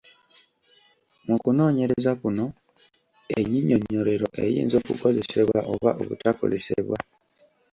Mu 1.27 1.35
kunooneyereza 1.43 2.11
kuno 2.21 2.45
ennyinyonnyolero 3.37 4.27
eyinza 4.43 4.75
okukozesebwa 4.81 5.59
oba 5.73 5.91
obutakozesebwa 6.01 6.97